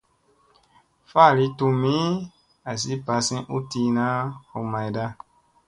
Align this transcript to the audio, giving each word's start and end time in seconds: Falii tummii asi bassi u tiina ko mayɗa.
Falii 1.11 1.51
tummii 1.57 2.07
asi 2.71 2.93
bassi 3.05 3.37
u 3.55 3.57
tiina 3.69 4.07
ko 4.49 4.57
mayɗa. 4.71 5.05